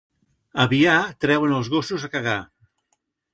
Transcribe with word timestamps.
A 0.63 0.63
Biar 0.71 0.95
treuen 1.25 1.53
els 1.59 1.69
gossos 1.75 2.07
a 2.09 2.11
cagar. 2.17 2.35